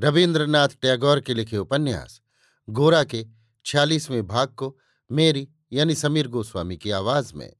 [0.00, 2.20] रविन्द्रनाथ टैगोर के लिखे उपन्यास,
[2.68, 3.24] गोरा के
[3.66, 4.76] छियालीसवें भाग को
[5.10, 7.52] मेरी यानी समीर गोस्वामी की आवाज़ में।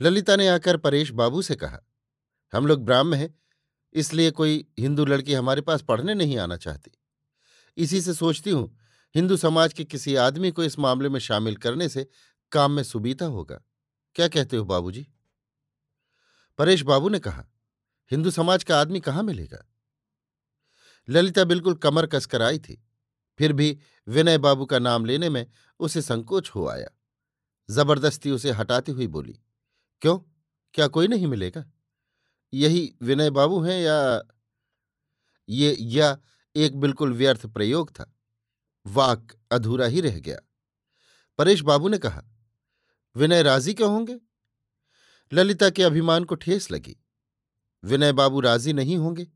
[0.00, 1.80] ललिता ने आकर परेश बाबू से कहा,
[2.52, 3.34] हम लोग ब्राह्म हैं,
[3.94, 6.90] इसलिए कोई हिंदू लड़की हमारे पास पढ़ने नहीं आना चाहती।
[7.76, 8.78] इसी से सोचती हूँ,
[9.14, 12.06] हिंदू समाज के किसी आदमी को इस मामले में शामिल करने से
[12.52, 13.60] काम में सुबीता होगा।
[14.16, 15.06] क्या कहते हो बाबूजी?
[16.58, 17.44] परेश बाबू ने कहा,
[18.10, 19.64] हिंदू समाज का आदमी कहाँ मिलेगा?
[21.08, 22.82] ललिता बिल्कुल कमर कसकर आई थी।
[23.38, 25.46] फिर भी विनय बाबू का नाम लेने में
[25.80, 26.88] उसे संकोच हो आया।
[27.68, 29.38] ज़बरदस्ती उसे हटाती हुई बोली,
[30.02, 30.18] क्यों?
[30.74, 31.64] क्या कोई नहीं मिलेगा?
[32.52, 34.22] यही विनय बाबू हैं या
[35.48, 36.16] ये, या
[36.56, 38.10] एक बिल्कुल व्यर्थ प्रयोग था।
[38.86, 40.38] वाक अधूरा ही रह गया।
[41.38, 42.22] परेश बाबू ने कहा,
[43.16, 44.18] विनय राज़ी क्यों होंगे?
[45.32, 46.96] ललिता के अभिमान को ठेस लगी।
[47.84, 49.26] विनय बाबू राज़ी नहीं होंगे।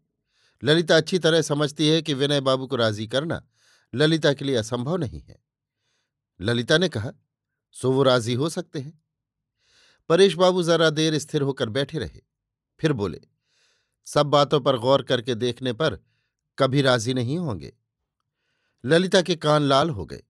[0.62, 3.42] ललिता अच्छी तरह समझती है कि विनय बाबू को राज़ी करना
[3.94, 5.38] ललिता के लिए असंभव नहीं है।
[6.40, 7.12] ललिता ने कहा,
[7.72, 9.02] सो वो राज़ी हो सकते हैं।
[10.08, 12.22] परेश बाबू जरा देर स्थिर होकर बैठे रहे,
[12.80, 13.20] फिर बोले,
[14.06, 15.98] सब बातों पर गौर करके देखने पर
[16.58, 17.76] कभी राज़ी नहीं होंगे।
[18.84, 20.22] ललिता के कान लाल हो गए।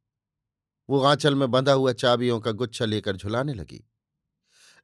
[0.89, 3.85] वो आंचल में बंधा हुआ चाबियों का गुच्छा लेकर झुलाने लगी।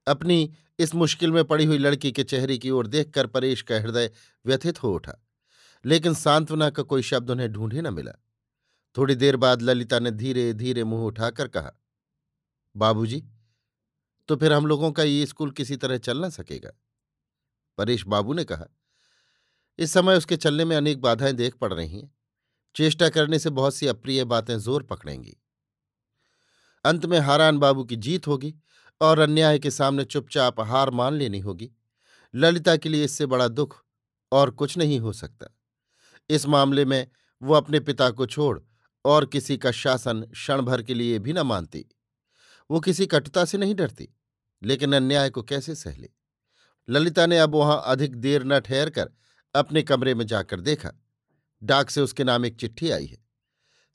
[0.07, 4.11] अपनी इस मुश्किल में पड़ी हुई लड़की के चेहरे की ओर देखकर परेश का हृदय
[4.47, 5.24] व्यथित हो उठा।
[5.85, 8.13] लेकिन सांत्वना का कोई शब्द उन्हें ढूंढे न मिला।
[8.97, 11.73] थोड़ी देर बाद ललिता ने धीरे धीरे मुँह उठाकर कहा,
[12.75, 13.23] बाबूजी
[14.29, 16.71] तो फिर हम लोगों का ये स्कूल किसी तरह चल ना सकेगा?
[17.79, 18.67] परेश बाबू ने कहा,
[19.79, 22.13] इस समय उसके चलने में अनेक बाधाएँ देख पड़ रही हैं।
[22.77, 25.37] चेष्टा करने से बहुत सी अप्रिय बातें ज़ोर पकड़ेंगी।
[26.85, 28.55] अंत में हारान बाबू की जीत होगी
[29.01, 31.71] और अन्याय के सामने चुपचाप हार मान लेनी होगी।
[32.35, 33.77] ललिता के लिए इससे बड़ा दुख
[34.33, 35.54] और कुछ नहीं हो सकता।
[36.31, 37.07] इस मामले में
[37.43, 38.59] वो अपने पिता को छोड़
[39.05, 41.85] और किसी का शासन क्षण भर के लिए भी न मानती।
[42.71, 44.09] वो किसी कटुता से नहीं डरती,
[44.63, 46.11] लेकिन अन्याय को कैसे सह ले
[46.89, 49.11] ललिता ने अब वहाँ अधिक देर न ठहर कर
[49.55, 50.91] अपने कमरे में जाकर देखा।
[51.63, 53.19] डाक से उसके नाम एक चिट्ठी आई है।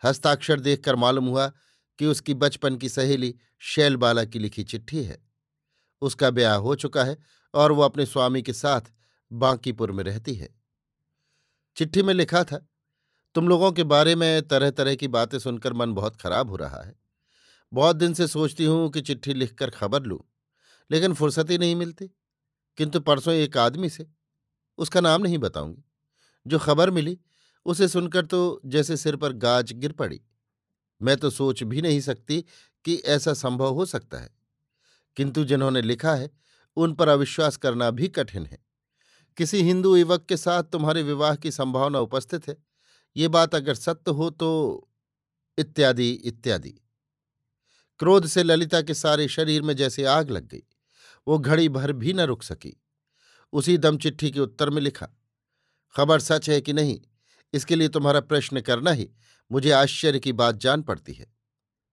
[0.04, 1.52] हस्ताक्षर देखकर मालूम हुआ
[2.00, 5.18] कि उसकी बचपन की सहेली शैलबाला की लिखी चिट्ठी है।
[6.02, 7.18] उसका ब्याह हो चुका है
[7.54, 8.82] और वो अपने स्वामी के साथ
[9.32, 10.59] बांकीपुर में रहती है।
[11.80, 12.68] चिट्ठी में लिखा था,
[13.36, 16.82] तुम लोगों के बारे में तरह तरह की बातें सुनकर मन बहुत खराब हो रहा
[16.84, 16.96] है।
[17.74, 20.20] बहुत दिन से सोचती हूँ कि चिट्ठी लिखकर खबर लूँ,
[20.92, 22.08] लेकिन फुर्सत ही नहीं मिलती।
[22.78, 24.08] किंतु परसों एक आदमी से,
[24.78, 25.84] उसका नाम नहीं बताऊँगी।
[26.48, 27.20] जो खबर मिली,
[27.66, 30.22] उसे सुनकर तो जैसे सिर पर गाज गिर पड़ी।
[31.02, 32.46] मैं तो सोच भी नहीं सकती
[32.86, 34.30] कि ऐसा संभव हो सकता है।
[35.16, 36.32] किंतु जिन्होंने लिखा है,
[36.76, 38.69] उन पर अविश्वास करना भी कठिन है।
[39.38, 42.56] किसी हिंदू युवक के साथ तुम्हारे विवाह की संभावना उपस्थित है।
[43.16, 44.90] ये बात अगर सत्य हो तो
[45.58, 46.74] इत्यादि इत्यादि।
[48.00, 50.64] क्रोध से ललिता के सारे शरीर में जैसे आग लग गई।
[51.28, 52.76] वो घड़ी भर भी न रुक सकी।
[53.54, 55.08] उसी दम चिट्ठी के उत्तर में लिखा,
[55.96, 57.00] खबर सच है कि नहीं?
[57.54, 59.10] इसके लिए तुम्हारा प्रश्न करना ही।
[59.52, 61.28] मुझे आश्चर्य की बात जान पड़ती है।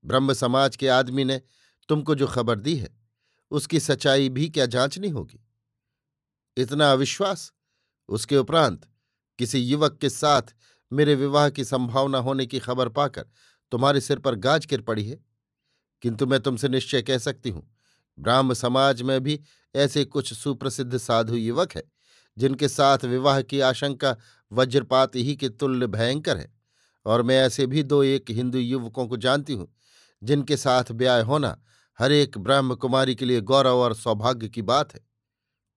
[0.05, 1.41] ब्रह्म समाज के आदमी ने
[1.89, 2.97] तुमको जो खबर दी है,
[3.51, 5.46] उसकी सच्चाई भी क्या जांचनी होगी?
[6.57, 7.53] इतना अविश्वास?
[8.09, 8.87] उसके उपरांत,
[9.39, 10.55] किसी युवक के साथ
[10.93, 13.27] मेरे विवाह की संभावना होने की खबर पाकर
[13.73, 15.19] तुम्हारे सिर पर गाज गिर पड़ी है?
[16.03, 17.69] किंतु मैं तुमसे निश्चय कह सकती हूँ,
[18.19, 19.41] ब्राह्म समाज में भी
[19.75, 21.83] ऐसे कुछ सुप्रसिद्ध साधु युवक है,
[22.37, 24.17] जिनके साथ विवाह की आशंका
[24.53, 26.55] वज्रपात ही के तुल्य भयंकर है।
[27.07, 29.69] और मैं ऐसे भी दो एक हिंदू युवकों को जानती हूँ,
[30.23, 31.57] जिनके साथ ब्याह होना
[31.99, 35.06] हर एक ब्रह्म कुमारी के लिए गौरव और सौभाग्य की बात है।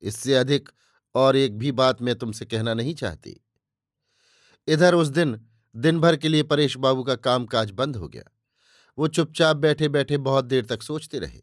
[0.02, 0.70] इससे अधिक
[1.16, 3.46] और एक भी बात मैं तुमसे कहना नहीं चाहती।
[4.68, 8.24] इधर उस दिन दिन भर के लिए परेश बाबू का कामकाज बंद हो गया।
[8.98, 11.42] वो चुपचाप बैठे बैठे बहुत देर तक सोचते रहे।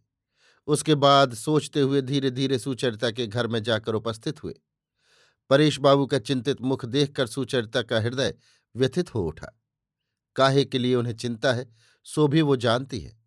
[0.67, 4.55] उसके बाद सोचते हुए धीरे धीरे सुचरिता के घर में जाकर उपस्थित हुए।
[5.51, 8.35] परेश बाबू का चिंतित मुख देखकर सुचरिता का हृदय
[8.77, 9.61] व्यथित हो उठा।
[10.37, 11.75] काहे के लिए उन्हें चिंता है,
[12.05, 13.21] सो भी वो जानती है।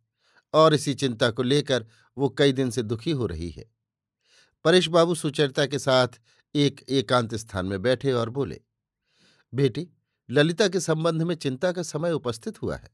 [0.54, 1.86] और इसी चिंता को लेकर
[2.18, 3.79] वो कई दिन से दुखी हो रही है।
[4.66, 6.20] परेश बाबू सुचरिता के साथ
[6.56, 8.60] एक एकांत स्थान में बैठे और बोले,
[9.54, 9.88] बेटी,
[10.30, 12.90] ललिता के संबंध में चिंता का समय उपस्थित हुआ है।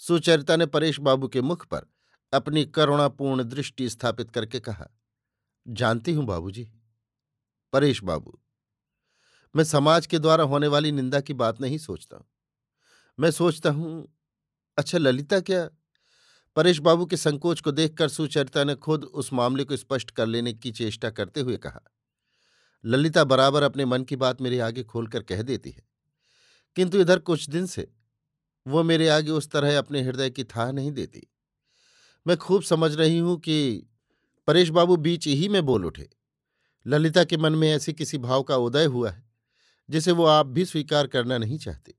[0.00, 1.86] सुचरिता ने परेश बाबू के मुख पर
[2.32, 4.88] अपनी करुणापूर्ण दृष्टि स्थापित करके कहा,
[5.66, 6.68] जानती हूँ बाबूजी।
[7.72, 8.38] परेश बाबू,
[9.54, 12.24] मैं समाज के द्वारा होने वाली निंदा की बात नहीं सोचता।
[13.18, 14.06] मैं सोचता हूँ
[14.78, 15.68] अच्छा ललिता क्या
[16.56, 20.52] परेश बाबू के संकोच को देखकर सुचरिता ने खुद उस मामले को स्पष्ट कर लेने
[20.52, 21.80] की चेष्टा करते हुए कहा,
[22.84, 25.82] ललिता बराबर अपने मन की बात मेरे आगे खोलकर कह देती है।
[26.76, 27.88] किंतु इधर कुछ दिन से
[28.66, 31.26] वो मेरे आगे उस तरह अपने हृदय की था नहीं देती।
[32.26, 33.86] मैं खूब समझ रही हूँ कि
[34.48, 36.08] परेश बाबू बीच ही में बोल उठे।
[36.86, 39.24] ललिता के मन में ऐसी किसी भाव का उदय हुआ है,
[39.88, 41.94] जिसे वो आप भी स्वीकार करना नहीं चाहती।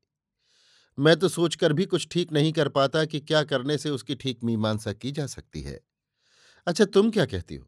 [0.98, 4.44] मैं तो सोचकर भी कुछ ठीक नहीं कर पाता कि क्या करने से उसकी ठीक
[4.44, 5.80] मीमांसा की जा सकती है।
[6.68, 7.68] अच्छा तुम क्या कहती हो?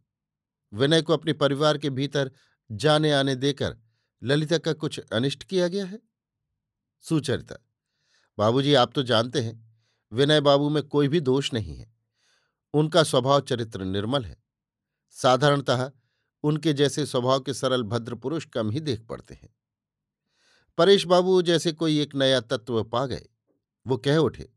[0.73, 2.31] विनय को अपने परिवार के भीतर
[2.69, 3.77] जाने आने देकर
[4.21, 5.99] ललिता का कुछ अनिष्ट किया गया है?
[7.03, 7.55] सुचरिता,
[8.37, 9.81] बाबूजी आप तो जानते हैं,
[10.11, 11.91] विनय बाबू में कोई भी दोष नहीं है।
[12.73, 14.37] उनका स्वभाव चरित्र निर्मल है।
[15.15, 15.91] साधारणतः
[16.43, 19.49] उनके जैसे स्वभाव के सरल भद्र पुरुष कम ही देख पड़ते हैं।
[20.79, 23.25] परेश बाबू जैसे कोई एक नया तत्व पा गए।
[23.87, 24.49] वो कह उठे,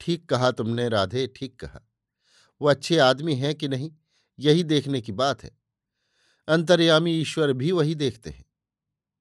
[0.00, 1.80] ठीक कहा तुमने राधे, ठीक कहा।
[2.60, 3.90] वो अच्छे आदमी हैं कि नहीं,
[4.38, 5.50] यही देखने की बात है।
[6.48, 8.44] अंतर्यामी ईश्वर भी वही देखते हैं।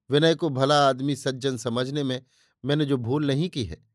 [0.10, 2.22] विनय को भला आदमी सज्जन समझने में
[2.66, 3.88] मैंने जो भूल नहीं की है,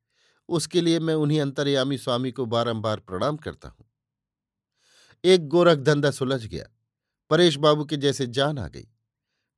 [0.48, 3.86] उसके लिए मैं उन्हीं अंतर्यामी स्वामी को बारंबार प्रणाम करता हूँ।
[5.24, 6.66] एक गोरख धंधा सुलझ गया।
[7.30, 8.88] परेश बाबू के जैसे जान आ गई।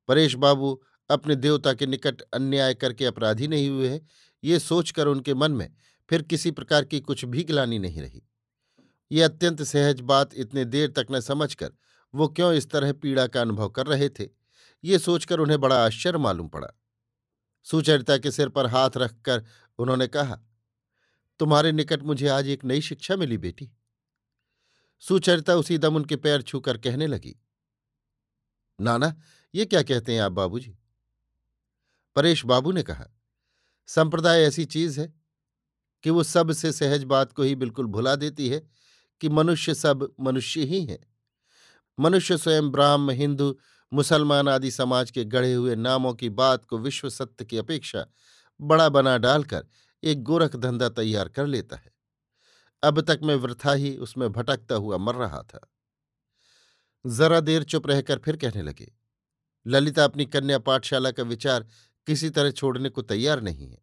[0.07, 4.07] परेश बाबू अपने देवता के निकट अन्याय करके अपराधी नहीं हुए हैं।
[4.43, 5.69] ये सोचकर उनके मन में
[6.09, 8.21] फिर किसी प्रकार की कुछ भी गिलानी नहीं रही।
[9.11, 11.71] ये अत्यंत सहज बात इतने देर तक न समझकर
[12.13, 14.27] वो क्यों इस तरह पीड़ा का अनुभव कर रहे थे,
[14.83, 16.67] ये सोचकर उन्हें बड़ा आश्चर्य मालूम पड़ा।
[17.65, 19.43] सुचरिता के सिर पर हाथ रखकर
[19.79, 20.39] उन्होंने कहा,
[21.39, 23.69] तुम्हारे निकट मुझे आज एक नई शिक्षा मिली बेटी।
[25.03, 27.35] सुचरिता उसी दम उनके पैर छूकर कहने लगी,
[28.79, 29.13] नाना,
[29.53, 30.77] ये क्या कहते हैं आप बाबूजी?
[32.17, 33.05] परेश बाबू ने कहा,
[33.89, 35.13] संप्रदाय ऐसी चीज़ है
[36.03, 38.59] कि वो सबसे सहज बात को ही बिल्कुल भुला देती है
[39.21, 40.99] कि मनुष्य सब मनुष्य ही हैं।
[41.99, 43.57] मनुष्य स्वयं ब्राह्म, हिंदू,
[43.91, 48.05] मुसलमान आदि समाज के गढ़े हुए नामों की बात को विश्व सत्य की अपेक्षा
[48.59, 49.67] बड़ा बना डालकर
[50.03, 51.91] एक गोरख धंधा तैयार कर लेता है।
[52.83, 55.67] अब तक मैं वृथा ही उसमें भटकता हुआ मर रहा था।
[57.05, 58.91] जरा देर चुप रहकर फिर कहने लगे,
[59.65, 61.65] ललिता अपनी कन्या पाठशाला का विचार
[62.07, 63.81] किसी तरह छोड़ने को तैयार नहीं है।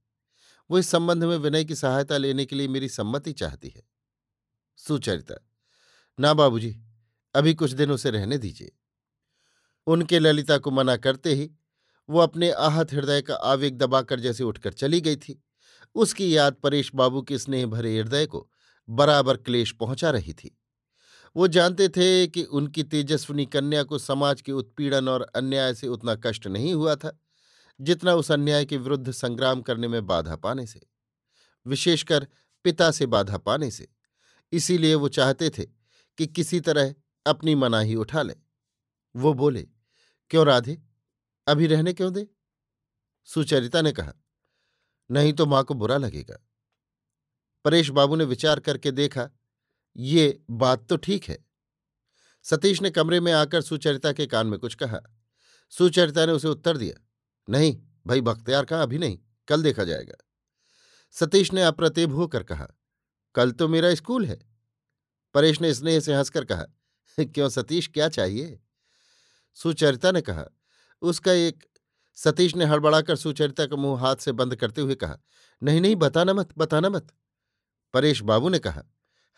[0.70, 3.82] वो इस संबंध में विनय की सहायता लेने के लिए मेरी सम्मति चाहती है।
[4.76, 5.34] सुचरिता,
[6.20, 6.80] ना बाबूजी,
[7.34, 8.72] अभी कुछ दिन उसे रहने दीजिए।
[9.86, 11.50] उनके ललिता को मना करते ही
[12.08, 15.44] वो अपने आहत हृदय का आवेग दबाकर जैसे उठकर चली गई थी।
[15.94, 18.50] उसकी याद परेश बाबू के स्नेह भरे हृदय को
[18.88, 20.58] बराबर क्लेश पहुँचा रही थी।
[21.36, 26.14] वो जानते थे कि उनकी तेजस्विनी कन्या को समाज के उत्पीड़न और अन्याय से उतना
[26.14, 27.20] कष्ट नहीं हुआ था।
[27.80, 30.80] जितना उस अन्याय के विरुद्ध संग्राम करने में बाधा पाने से,
[31.66, 32.26] विशेषकर
[32.64, 33.88] पिता से बाधा पाने से।
[34.52, 35.64] इसीलिए वो चाहते थे
[36.18, 36.94] कि किसी तरह
[37.26, 38.34] अपनी मनाही उठा ले।
[39.16, 39.62] वो बोले,
[40.30, 40.82] क्यों राधे?
[41.46, 42.26] अभी रहने क्यों दे?
[43.24, 44.12] सुचरिता ने कहा,
[45.10, 46.36] नहीं तो माँ को बुरा लगेगा।
[47.64, 49.28] परेश बाबू ने विचार करके देखा,
[49.96, 51.44] ये बात तो ठीक है।
[52.42, 55.00] सतीश ने कमरे में आकर सुचरिता के कान में कुछ कहा।
[55.70, 57.00] सुचरिता ने उसे उत्तर दिया
[57.48, 58.82] नहीं, भाई बख्तियार कहा?
[58.82, 60.14] अभी नहीं, कल देखा जाएगा।
[61.14, 62.68] सतीश ने अप्रतिभ होकर कहा,
[63.34, 64.38] कल तो मेरा स्कूल है।
[65.34, 66.64] परेश ने स्नेह से हंसकर कहा,
[67.18, 68.60] क्यों सतीश, क्या चाहिए?
[69.54, 70.44] सुचरिता ने कहा,
[71.02, 71.64] उसका एक
[72.16, 75.18] सतीश ने हड़बड़ाकर सुचरिता का मुँह हाथ से बंद करते हुए कहा,
[75.62, 77.12] नहीं नहीं, बताना मत बताना मत।
[77.94, 78.82] परेश बाबू ने कहा,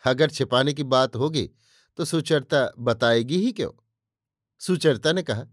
[0.03, 1.49] अगर छिपाने की बात होगी
[1.97, 3.71] तो सुचरिता बताएगी ही क्यों?
[4.61, 5.45] सुचरिता ने कहा,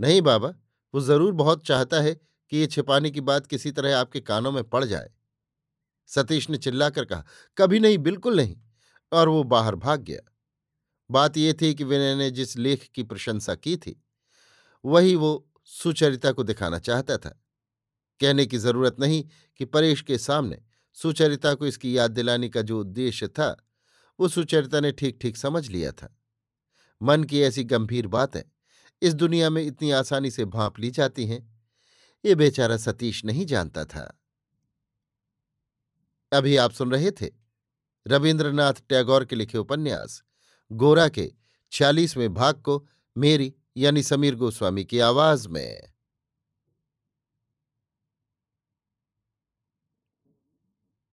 [0.00, 0.54] नहीं बाबा
[0.96, 4.64] वो ज़रूर बहुत चाहता है कि ये छिपाने की बात किसी तरह आपके कानों में
[4.64, 5.10] पड़ जाए।
[6.06, 7.24] सतीश ने चिल्लाकर कहा,
[7.56, 8.56] कभी नहीं, बिल्कुल नहीं।
[9.12, 10.20] और वो बाहर भाग गया।
[11.10, 14.04] बात यह थी कि विनय ने जिस लेख की प्रशंसा की थी,
[14.84, 17.42] वही वो सुचरिता को दिखाना चाहता था।
[18.20, 19.24] कहने की ज़रूरत नहीं
[19.56, 20.62] कि परेश के सामने
[20.92, 23.66] सुचरिता को इसकी याद दिलाने का जो उद्देश्य था,
[24.20, 26.18] वो सुचरिता ने ठीक ठीक समझ लिया था।
[27.02, 28.42] मन की ऐसी गंभीर बातें
[29.02, 31.60] इस दुनिया में इतनी आसानी से भांप ली जाती हैं।
[32.24, 34.20] ये बेचारा सतीश नहीं जानता था।
[36.32, 37.30] अभी आप सुन रहे थे
[38.06, 40.22] रविन्द्रनाथ टैगोर के लिखे उपन्यास,
[40.72, 41.32] गोरा के
[41.72, 45.95] छियालीसवें भाग को मेरी यानी समीर गोस्वामी की आवाज़ में।